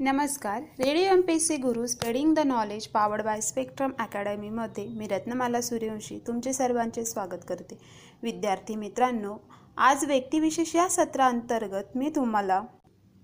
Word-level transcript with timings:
नमस्कार. 0.00 0.62
Radio 0.78 1.02
M 1.02 1.20
P 1.20 1.38
C 1.40 1.56
Guru 1.56 1.86
spreading 1.86 2.34
the 2.34 2.38
knowledge 2.38 2.86
powered 2.86 3.22
by 3.22 3.40
Spectrum 3.40 3.90
अकॅडमीमध्ये 3.98 4.86
मी 4.88 5.06
रत्नमाला 5.06 5.60
सूर्यवंशी 5.60 6.18
तुमचे 6.26 6.52
सर्वांचे 6.52 7.04
स्वागत 7.04 7.44
करते. 7.48 7.78
विद्यार्थी 8.22 8.76
मित्रांनो 8.76 9.36
आज 9.76 10.04
व्यक्तिविशेष 10.04 10.74
या 10.76 10.88
सत्राअंतर्गत 10.88 11.96
मी 11.96 12.10
तुम्हाला 12.16 12.62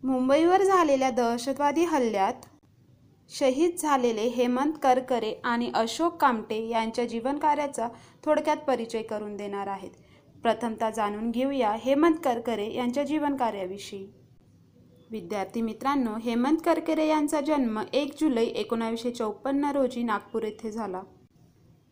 मुंबईवर 0.03 0.62
झालेल्या 0.62 1.11
दहशतवादी 1.11 1.85
हल्ल्यात 1.85 2.46
शहीद 3.29 3.77
झालेले 3.79 4.27
हेमंत 4.29 4.73
करकरे 4.82 5.34
आणि 5.45 5.70
अशोक 5.75 6.16
कामटे 6.16 6.68
यांच्या 6.68 7.04
जीवनकार्याचा 7.04 7.89
थोडक्यात 8.25 8.57
परिचय 8.57 9.02
करून 9.02 9.36
देणार 9.36 9.66
आहेत. 9.66 9.91
प्रथमतः 10.43 10.91
जाणून 10.91 11.30
घेऊया 11.30 11.73
हेमंत 11.73 12.16
करकरे 12.25 12.73
यांच्या 12.75 13.04
जीवनकार्याविषयी. 13.04 14.07
विद्यार्थी 15.12 15.60
मित्रांनो 15.60 16.10
हेमंत 16.22 16.58
करकरे 16.64 17.06
यांचा 17.06 17.40
जन्म 17.40 17.80
एक 17.92 18.12
जुलै 18.20 18.45
एकोणावीसशे 18.45 19.10
चौपन्न 19.10 19.70
रोजी 19.70 20.02
नागपूर 20.02 20.42
येथे 20.42 20.70
झाला. 20.70 21.02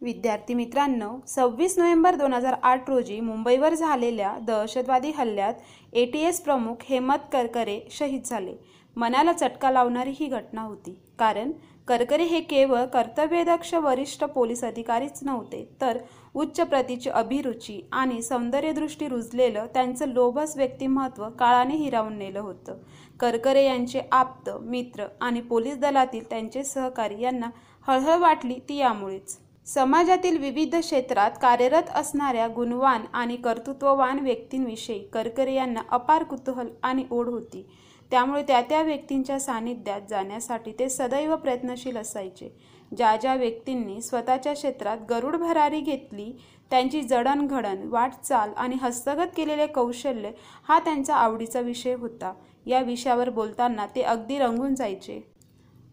विद्यार्थी 0.01 0.55
मित्रांनो 0.55 1.11
सव्वीस 1.27 1.79
नोव्हेंबर 1.79 2.15
दोन 2.15 2.33
हजार 2.33 2.55
आठ 2.63 2.91
रोजी 2.91 3.21
मुंबईवर 3.21 3.75
झालेल्या 3.75 4.37
दहशतवादी 4.47 5.11
हल्ल्यात 5.11 5.55
ए 5.93 6.05
टी 6.05 6.19
एस 6.19 6.41
प्रमुख 6.41 6.85
हेमंत 6.85 7.29
करकरे 7.33 7.81
शहीद 7.91 8.23
झाले. 8.25 8.55
मनाला 8.97 9.33
चटका 9.33 9.71
लावणारी 9.71 10.13
ही 10.21 10.27
घटना 10.27 10.63
होती. 10.63 10.99
कारण 11.19 11.53
करकरे 11.91 12.25
हे 12.25 12.41
केवळ 12.41 12.85
कर्तव्यदक्ष 12.85 13.73
वरिष्ठ 13.75 14.23
पोलीस 14.25 14.63
अधिकारीच 14.65 15.19
नव्हते 15.23 15.65
तर 15.81 15.99
उच्च 16.35 16.61
प्रतीची 16.61 17.11
अभिरुची 17.11 17.81
आणि 17.93 18.21
सौंदर्यदृष्टी 18.23 19.09
रुजलेलं 19.09 19.67
त्यांचं 19.75 20.09
लोभस 20.09 20.57
व्यक्तिमत्व 20.57 21.29
काळाने 21.31 21.77
हिरावून 21.77 22.19
नेलं 22.19 22.41
होतं. 22.41 22.77
करकरे 23.21 23.65
यांचे 23.65 24.01
आप्त 24.13 24.51
मित्र 24.61 25.07
आणि 25.21 25.41
पोलीस 25.41 25.79
दलातील 25.79 26.31
त्यांचे 26.31 26.65
सहकारी 26.65 27.21
यांना 27.23 27.51
हळहळ 27.89 28.19
वाटली 28.19 28.59
ती 28.69 28.77
यामुळेच. 28.77 29.39
समाजातील 29.67 30.39
विविध 30.39 30.77
क्षेत्रात 30.77 31.31
कार्यरत 31.43 31.91
असणाऱ्या 31.95 32.49
गुणवान 32.49 33.05
आणि 33.13 33.37
कर्तृत्ववान 33.37 34.19
व्यक्तींविषयी 34.19 34.99
करकरे 34.99 35.55
यांना 35.55 35.81
अपार 35.91 36.23
कुतूहल 36.23 36.69
आणि 36.83 37.05
ओढ 37.11 37.29
होती. 37.29 37.67
त्यामुळे 38.11 38.43
त्या 38.43 38.61
त्या 38.61 38.83
व्यक्तींच्या 38.83 39.39
सानिध्यात 39.41 40.01
जाण्यासाठी 40.11 40.73
ते 40.79 40.89
सदैव 40.89 41.35
प्रयत्नशील 41.37 41.97
असायचे. 41.97 42.51
ज्या 42.97 43.17
ज्या 43.17 43.35
व्यक्तींनी 43.35 44.01
स्वतःच्या 44.03 44.53
क्षेत्रात 44.53 44.99
गरुड 45.11 45.37
भरारी 45.37 45.81
घेतली 45.81 46.33
त्यांची 46.71 47.03
जडणघडण 47.03 47.89
वाटचाल 47.89 48.53
आणि 48.57 48.77
हस्तगत 48.83 49.37
केलेले 49.37 49.67
कौशल्य 49.67 50.31
हा 50.69 50.79
त्यांचा 50.79 51.15
आवडीचा 51.15 51.61
विषय 51.61 51.95
होता. 51.95 52.33
या 52.67 52.81
विषयावर 52.81 53.31
बोलताना 53.31 53.87
ते 53.87 54.03
अगदी 54.03 54.39
रंगून 54.39 54.75
जायचे. 54.75 55.21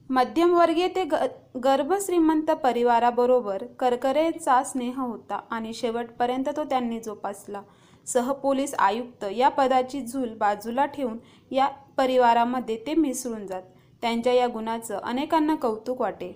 मध्यमवर्गीय 0.09 0.87
ते 0.87 1.03
ग 1.03 1.15
गर्भश्रीमंत 1.63 2.51
परिवाराबरोबर 2.63 3.63
करकरेचा 3.79 4.63
स्नेह 4.63 4.99
होता 5.01 5.39
आणि 5.51 5.73
शेवटपर्यंत 5.73 6.49
तो 6.57 6.63
त्यांनी 6.63 6.99
जोपासला. 6.99 7.61
सहपोलीस 8.07 8.73
आयुक्त 8.73 9.25
या 9.35 9.49
पदाची 9.49 10.01
झूल 10.01 10.33
बाजूला 10.37 10.85
ठेवून 10.85 11.17
या 11.51 11.67
परिवारामध्ये 11.97 12.77
ते 12.87 12.93
मिसळून 12.95 13.45
जात. 13.47 13.61
त्यांच्या 14.01 14.33
या 14.33 14.47
गुणाचं 14.47 14.97
अनेकांना 14.97 15.55
कौतुक 15.55 16.01
वाटे. 16.01 16.31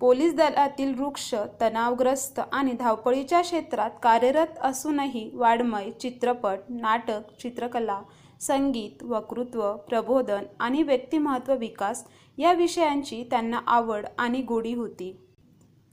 पोलीस 0.00 0.34
दलातील 0.34 0.94
वृक्ष 0.98 1.34
तणावग्रस्त 1.60 2.40
आणि 2.52 2.72
धावपळीच्या 2.72 3.40
क्षेत्रात 3.40 3.90
कार्यरत 4.02 4.58
असूनही 4.60 5.30
वाड्मय 5.34 5.90
चित्रपट 5.90 6.58
नाटक 6.70 7.32
चित्रकला 7.40 8.00
संगीत 8.40 9.02
वक्तृत्व 9.02 9.72
प्रबोधन 9.88 10.44
आणि 10.60 10.82
व्यक्तिमत्व 10.82 11.54
विकास 11.54 12.04
या 12.38 12.52
विषयांची 12.52 13.22
त्यांना 13.30 13.60
आवड 13.66 14.06
आणि 14.18 14.42
गोडी 14.42 14.74
होती. 14.74 15.16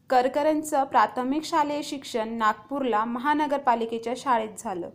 करकरांचं 0.10 0.84
प्राथमिक 0.84 1.44
शालेय 1.46 1.82
शिक्षण 1.84 2.30
नागपूरला 2.38 3.04
महानगरपालिकेच्या 3.06 4.14
शाळेत 4.18 4.60
झालं. 4.60 4.90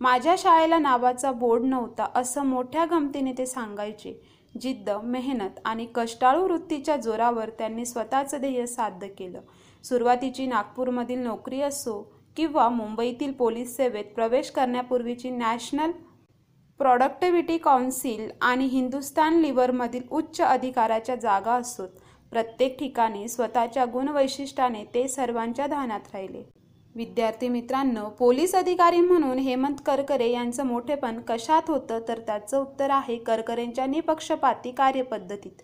माझ्या 0.00 0.34
शाळेला 0.38 0.78
नावाचा 0.78 1.30
बोर्ड 1.32 1.64
नव्हता 1.64 2.06
असं 2.14 2.46
मोठ्या 2.46 2.84
गमतीने 2.84 3.32
ते 3.38 3.46
सांगायचे. 3.46 4.20
जिद्द 4.60 4.90
मेहनत 5.04 5.58
आणि 5.64 5.86
कष्टाळू 5.94 6.42
वृत्तीच्या 6.42 6.96
जोरावर 6.96 7.50
त्यांनी 7.58 7.84
स्वतःचं 7.86 8.40
ध्येय 8.40 8.66
साध्य 8.66 9.08
केलं. 9.08 9.40
सुरुवातीची 9.84 10.46
नागपूरमधील 10.46 11.18
नोकरी 11.18 11.60
असो 11.60 12.02
किंवा 12.36 12.68
मुंबईतील 12.68 13.32
पोलीस 13.32 13.76
सेवेत 13.76 14.04
प्रवेश 14.14 14.50
करण्यापूर्वीची 14.50 15.30
नॅशनल 15.30 15.90
प्रॉडक्टिव्हिटी 16.80 17.56
काउन्सिल 17.58 18.30
आणि 18.42 18.64
हिंदुस्तान 18.66 19.38
लिव्हरमधील 19.40 20.02
उच्च 20.10 20.40
अधिकाराच्या 20.40 21.14
जागा 21.14 21.52
असोत 21.54 21.88
प्रत्येक 22.32 22.78
ठिकाणी 22.78 23.28
स्वतःच्या 23.28 23.84
गुणवैशिष्ट्याने 23.84 24.84
ते 24.94 25.06
सर्वांच्या 25.08 25.66
ध्यानात 25.66 26.14
राहिले. 26.14 26.42
विद्यार्थी 26.94 27.48
मित्रांनो 27.48 28.08
पोलीस 28.08 28.54
अधिकारी 28.54 29.00
म्हणून 29.00 29.38
हेमंत 29.38 29.80
करकरे 29.86 30.30
यांचं 30.30 30.66
मोठेपण 30.66 31.20
कशात 31.20 31.70
होतं 31.70 32.00
तर 32.08 32.18
त्याचं 32.18 32.58
उत्तर 32.58 32.90
आहे 32.90 33.16
करकरेंच्या 33.16 33.86
निपक्षपाती 33.86 34.70
कार्यपद्धतीत. 34.70 35.62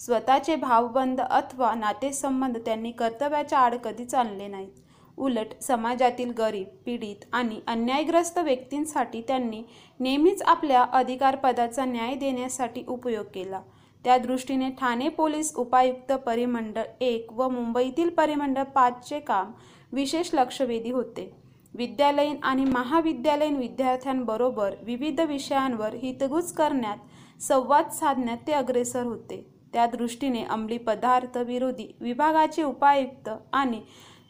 स्वतःचे 0.00 0.56
भावबंध 0.56 1.20
अथवा 1.20 1.74
नातेसंबंध 1.74 2.58
त्यांनी 2.58 2.90
कर्तव्याच्या 2.92 3.58
आड 3.58 3.74
कधीच 3.74 4.14
आणले 4.14 4.48
नाहीत. 4.48 4.72
उलट 5.18 5.60
समाजातील 5.62 6.30
गरीब 6.38 6.68
पीडित 6.86 7.24
आणि 7.32 7.60
अन्यायग्रस्त 7.66 8.38
व्यक्तींसाठी 8.38 9.20
त्यांनी 9.20 9.62
नेहमीच 10.00 10.42
आपल्या 10.42 10.82
अधिकारपदाचा 10.92 11.84
न्याय 11.84 12.14
देण्यासाठी 12.14 12.84
उपयोग 12.88 13.26
केला. 13.34 13.60
त्या 14.04 14.16
दृष्टीने 14.18 14.68
ठाणे 14.70 15.08
पोलीस 15.08 15.54
उपायुक्त 15.56 16.12
परिमंडळ 16.26 16.82
एक 17.00 17.32
व 17.32 17.48
मुंबईतील 17.48 18.08
परिमंडळ 18.08 18.62
पाचचे 18.64 19.20
काम 19.20 19.52
विशेष 19.92 20.30
लक्षवेधी 20.34 20.90
होते. 20.90 21.30
विद्यालयीन 21.74 22.36
आणि 22.42 22.64
महाविद्यालयीन 22.64 23.56
विद्यार्थ्यांबरोबर 23.56 24.74
विविध 24.82 25.20
विषयांवर 25.20 25.94
हितगुज 25.94 26.52
करण्यात 26.52 27.42
संवाद 27.42 27.90
साधण्यात 27.90 28.46
ते 28.46 28.52
अग्रेसर 28.52 29.02
होते. 29.02 29.44
त्या 29.72 29.86
दृष्टीने 29.86 30.42
अंमली 30.44 30.76
पदार्थ 30.78 31.36
विरोधी 31.38 31.86
विभागाचे 32.00 32.62
उपायुक्त 32.62 33.28
आणि 33.52 33.80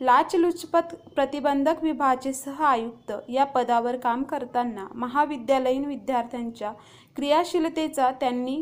लाचलुचपत 0.00 0.94
प्रतिबंधक 1.14 1.82
विभागाचे 1.82 2.32
सह 2.32 2.62
आयुक्त 2.64 3.12
या 3.28 3.44
पदावर 3.44 3.96
काम 3.96 4.22
करताना 4.22 4.86
महाविद्यालयीन 4.94 5.84
विद्यार्थ्यांच्या 5.84 6.72
क्रियाशीलतेचा 7.16 8.10
त्यांनी 8.20 8.56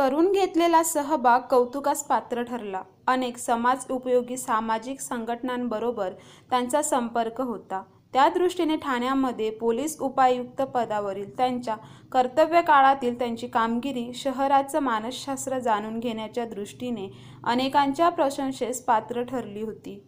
करून 0.00 0.32
घेतलेला 0.32 0.82
सहभाग 0.82 1.40
कौतुकास 1.40 2.02
पात्र 2.02 2.42
ठरला. 2.42 2.82
अनेक 3.06 3.36
समाज 3.38 3.84
उपयोगी 3.90 4.36
सामाजिक 4.36 5.00
संघटनांबरोबर 5.00 6.12
त्यांचा 6.50 6.82
संपर्क 6.82 7.40
होता. 7.40 7.82
त्या 8.12 8.28
दृष्टीने 8.28 8.76
ठाण्यामध्ये 8.76 9.50
पोलीस 9.50 10.00
उपायुक्त 10.00 10.62
पदावरील 10.62 11.36
त्यांच्या 11.36 11.76
कर्तव्य 12.12 12.62
काळातील 12.62 13.18
त्यांची 13.18 13.46
कामगिरी 13.46 14.12
शहराचं 14.14 14.80
मानसशास्त्र 14.80 15.58
जाणून 15.58 15.98
घेण्याच्या 15.98 16.44
दृष्टीने 16.44 17.08
अनेकांच्या 17.44 18.08
प्रशंसेस 18.08 18.84
पात्र 18.84 19.22
ठरली 19.22 19.62
होती. 19.62 20.06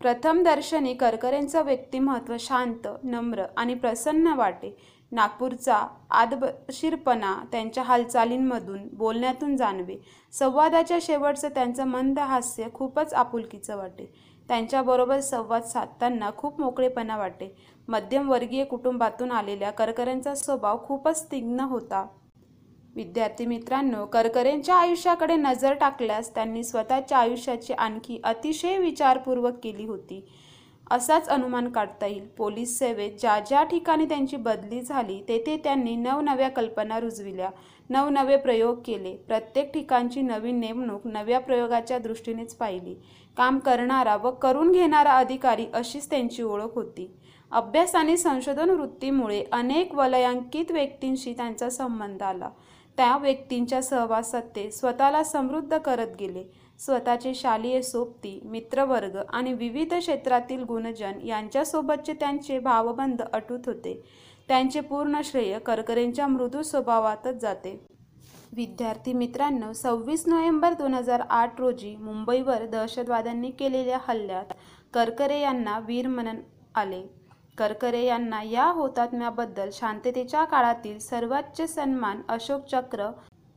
प्रथम 0.00 0.42
दर्शनी 0.42 0.94
करकरेंचं 0.94 1.64
व्यक्तिमत्व 1.64 2.36
शांत 2.40 2.88
नम्र 3.02 3.44
आणि 3.56 3.74
प्रसन्न 3.74 4.26
वाटे. 4.26 4.76
नागपूरचा 5.12 5.86
आदबशीरपणा 6.10 7.34
त्यांच्या 7.52 7.82
हालचालींमधून 7.82 8.88
बोलण्यातून 8.92 9.56
जाणवे. 9.56 9.96
संवादाच्या 10.32 10.98
शेवटचं 11.02 11.48
त्यांचं 11.48 11.84
मंद 11.84 12.18
हास्य 12.18 12.68
खूपच 12.74 13.14
आपुलकीचं 13.14 13.76
वाटे. 13.76 14.12
त्यांच्याबरोबर 14.48 15.20
संवाद 15.20 15.62
साधताना 15.62 16.30
खूप 16.36 16.60
मोकळेपणा 16.60 17.16
वाटे. 17.16 17.54
मध्यमवर्गीय 17.88 18.64
कुटुंबातून 18.64 19.32
आलेल्या 19.32 19.70
करकरेंचा 19.70 20.34
स्वभाव 20.34 20.84
खूपच 20.84 21.30
तीक्ष्ण 21.30 21.60
होता. 21.60 22.06
विद्यार्थी 22.94 23.46
मित्रांनो 23.46 24.04
करकरेंच्या 24.06 24.74
आयुष्याकडे 24.74 25.36
नजर 25.36 25.72
टाकल्यास 25.72 26.34
त्यांनी 26.34 26.64
स्वतःच्या 26.64 27.18
आयुष्याची 27.18 27.72
आणखी 27.72 28.20
अतिशय 28.24 28.78
विचारपूर्वक 28.78 29.58
केली 29.62 29.86
होती. 29.86 30.26
असाच 30.90 31.28
अनुमान 31.28 31.68
काढता 31.68 32.06
येईल. 32.06 32.26
पोलीस 32.28 32.78
सेवेत 32.78 33.12
ज्या 33.20 33.38
ज्या 33.40 33.62
ठिकाणी 33.64 34.04
त्यांची 34.04 34.36
बदली 34.36 34.80
झाली 34.80 35.22
तेथे 35.28 35.56
त्यांनी 35.56 35.96
नवनव्या 35.96 36.48
कल्पना 36.48 37.00
रुजविल्या. 37.00 37.50
नवनवे 37.90 38.36
प्रयोग 38.36 38.78
केले. 38.84 39.16
प्रत्येक 39.16 39.72
ठिकाणची 39.72 40.22
नवीन 40.22 40.60
नेमणूक 40.60 41.06
नव्या 41.06 41.40
प्रयोगाच्या 41.40 41.98
दृष्टीनेच 41.98 42.54
पाहिली. 42.54 42.94
काम 43.36 43.58
करणारा 43.58 44.16
व 44.16 44.30
करून 44.30 44.72
घेणारा 44.72 45.12
अधिकारी 45.12 45.66
अशीच 45.74 46.10
त्यांची 46.10 46.42
ओळख 46.42 46.74
होती. 46.74 47.10
अभ्यास 47.50 47.94
आणि 47.94 48.16
संशोधन 48.16 48.70
वृत्तीमुळे 48.70 49.44
अनेक 49.52 49.94
वलयांकित 49.94 50.70
व्यक्तींशी 50.70 51.32
त्यांचा 51.32 51.70
संबंध 51.70 52.22
आला. 52.22 52.50
त्या 52.96 53.16
व्यक्तींच्या 53.16 53.82
सहवासात 53.82 54.42
ते 54.56 54.70
स्वतःला 54.70 55.22
समृद्ध 55.22 55.78
करत 55.78 56.08
गेले. 56.20 56.44
स्वतःचे 56.78 57.34
शालेय 57.34 57.80
सोबती 57.82 58.38
मित्रवर्ग 58.44 59.16
आणि 59.28 59.52
विविध 59.52 59.94
क्षेत्रातील 59.94 60.62
गुणजन 60.62 61.20
यांच्यासोबतचे 61.24 62.12
त्यांचे 62.12 62.58
भावबंध 62.58 63.22
अटूट 63.22 63.66
होते. 63.66 64.00
त्यांचे 64.48 64.80
पूर्ण 64.80 65.20
श्रेय 65.24 65.58
करकरेंच्या 65.58 66.26
मृदू 66.26 66.62
स्वभावातच 66.62 67.40
जाते. 67.42 67.78
विद्यार्थी 68.52 69.12
मित्रांनो 69.12 69.72
सव्वीस 69.72 70.26
नोव्हेंबर 70.26 70.72
दोन 70.72 70.94
हजार 70.94 71.22
आठ 71.30 71.60
रोजी 71.60 71.94
मुंबईवर 71.96 72.64
दहशतवाद्यांनी 72.66 73.50
केलेल्या 73.50 73.98
हल्ल्यात 74.08 74.52
करकरे 74.94 75.40
यांना 75.40 75.78
वीर 75.78 76.06
म्हणून 76.08 76.36
आले. 76.74 77.02
करकरे 77.58 78.04
यांना 78.04 78.42
या 78.42 78.64
हुतात्म्याबद्दल 78.66 79.70
शांततेच्या 79.72 80.44
काळातील 80.44 80.98
सर्वोच्च 80.98 81.74
सन्मान 81.74 82.20
अशोक 82.28 82.66
चक्र 82.70 83.10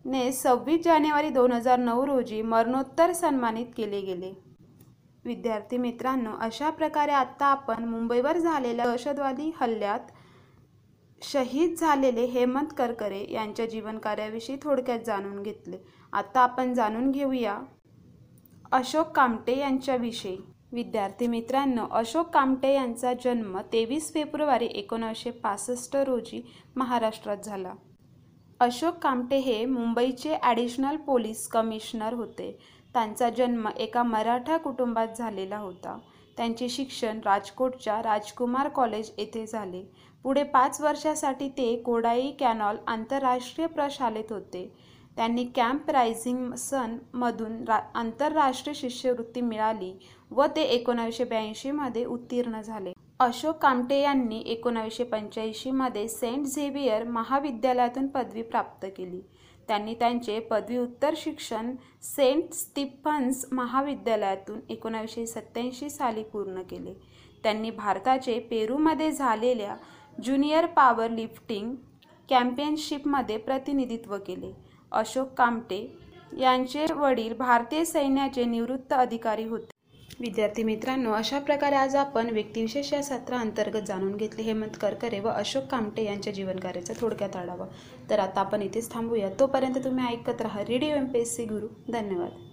ने 0.06 0.32
सव्वीस 0.32 0.84
जानेवारी 0.84 1.30
दोन 1.30 1.52
हजार 1.52 1.80
नऊ 1.80 2.06
रोजी 2.06 2.42
मरणोत्तर 2.42 3.12
सन्मानित 3.14 3.66
केले 3.78 4.02
गेले. 4.02 4.32
विद्यार्थी 5.26 5.78
मित्रांनो 5.78 6.32
अशा 6.42 6.70
प्रकारे 6.70 7.12
आत्ता 7.12 7.46
आपण 7.46 7.84
मुंबईवर 7.86 8.38
झालेल्या 8.38 8.86
दहशतवादी 8.86 9.52
हल्ल्यात 9.62 10.12
शहीद 11.22 11.76
झालेले 11.76 12.26
हेमंत 12.26 12.74
करकरे 12.78 13.26
यांच्या 13.32 13.66
जीवनकार्याविषयी 13.66 14.56
थोडक्यात 14.64 15.00
जाणून 15.06 15.42
घेतले. 15.44 15.78
आता 16.14 16.40
आपण 16.40 16.74
जाणून 16.74 17.12
घेऊया 17.12 17.58
अशोक 18.72 19.08
कामटे 19.08 19.58
यांच्याविषयी. 19.60 20.38
विद्यार्थी 20.72 21.28
मित्रांनो 21.28 21.86
अशोक 21.92 22.30
कामटे 22.30 22.74
यांचा 22.74 23.14
जन्म 23.24 23.58
तेवीस 23.74 24.14
फेब्रुवारी 24.14 24.66
एकोणीसशे 24.66 25.32
पासष्ट 25.32 25.96
रोजी 25.98 26.42
महाराष्ट्रात 26.76 27.38
झाला. 27.38 27.74
अशोक 28.60 28.96
कामटे 29.02 29.38
हे 29.38 29.66
मुंबईचे 29.66 30.36
ॲडिशनल 30.36 30.96
पोलीस 31.06 31.48
कमिशनर 31.48 32.14
होते. 32.14 32.52
त्यांचा 32.96 33.30
जन्म 33.30 33.68
एका 33.78 34.04
मराठा 34.04 34.58
कुटुंबात 34.58 35.18
झालेला 35.18 35.58
होता. 35.58 35.98
त्यांचे 36.38 36.68
शिक्षण 36.70 37.20
राजकोटच्या 37.26 38.02
राजकुमार 38.04 38.68
कॉलेज 38.70 39.12
येथे 39.18 39.46
झाले. 39.46 39.84
पुढे 40.26 40.44
पाच 40.44 40.82
वर्षासाठी 40.82 41.50
ते 41.50 41.76
कोडाई 41.86 42.32
कॅनॉल 42.40 42.78
आंतरराष्ट्रीय 42.88 43.68
प्रशालेत 43.68 44.32
होते. 44.32 44.68
त्यांनी 45.18 45.44
कॅम्प 45.56 45.90
रायझिंग 45.92 46.54
सनमधून 46.58 47.64
रा 47.68 47.80
आंतरराष्ट्रीय 47.96 48.74
शिष्यवृत्ती 48.76 49.42
मिळाली 49.42 49.94
व 50.32 50.46
ते 50.56 50.62
एकोणावीसशे 50.64 51.24
ब्याऐंशीमध्ये 51.24 52.06
उत्तीर्ण 52.06 52.62
झाले. 52.62 52.94
अशोक 53.20 53.58
कामटे 53.62 54.00
यांनी 54.02 54.38
एकोणावीसशे 54.46 55.04
पंच्याऐंशीमध्ये 55.04 56.08
सेंट 56.08 56.46
झेवियर 56.46 57.04
महाविद्यालयातून 57.04 58.06
पदवी 58.08 58.42
प्राप्त 58.42 58.86
केली. 58.98 59.20
त्यांनी 59.68 59.94
त्यांचे 59.94 60.40
पदव्युत्तर 60.40 61.14
शिक्षण 61.18 61.74
सेंट 62.04 62.54
स्टिफन्स 62.54 63.46
महाविद्यालयातून 63.52 64.60
एकोणावीसशे 64.70 65.26
सत्त्याऐंशी 65.28 65.90
साली 65.90 66.24
पूर्ण 66.24 66.62
केले. 66.70 66.94
त्यांनी 67.44 67.72
भारताचे 67.72 68.40
पेरूमध्ये 68.50 69.12
झालेल्या 69.12 69.76
ज्युनियर 70.24 70.66
पॉवर 70.66 71.10
लिफ्टिंग 71.10 71.74
कॅम्पियनशिपमध्ये 72.30 73.38
प्रतिनिधित्व 73.38 74.16
केले. 74.18 74.54
अशोक 74.92 75.34
कामटे 75.38 75.86
यांचे 76.40 76.86
वडील 76.94 77.34
भारतीय 77.38 77.84
सैन्याचे 77.86 78.46
निवृत्त 78.46 78.94
अधिकारी 78.94 79.44
होते. 79.44 79.78
विद्यार्थी 80.22 80.64
मित्रांनो 80.64 81.12
अशा 81.12 81.40
प्रकारे 81.40 81.76
आज 81.76 81.96
आपण 81.96 82.30
व्यक्तिविशेष 82.30 82.92
या 82.94 83.02
सत्राअंतर्गत 83.04 83.86
जाणून 83.88 84.16
घेतले 84.16 84.44
हेमंत 84.44 84.78
करकरे 84.82 85.20
व 85.20 85.28
अशोक 85.28 85.64
कामटे 85.64 86.04
यांच्या 86.04 86.34
जीवनकार्याचा 86.34 86.94
थोडक्यात 87.02 87.36
आढावा. 87.36 87.66
तर 88.10 88.20
आता 88.20 88.40
आपण 88.40 88.62
इथेच 88.62 88.92
थांबूया. 88.94 89.30
तोपर्यंत 89.40 89.84
तुम्ही 89.84 90.06
ऐकत 90.06 90.42
राहा 90.42 90.62
radio 90.62 90.96
M 90.96 91.06
P 91.06 91.20
S 91.20 91.36
C 91.36 91.46
Guru 91.46 91.68
धन्यवाद. 91.92 92.46